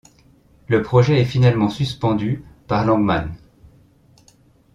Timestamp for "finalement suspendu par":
1.25-2.87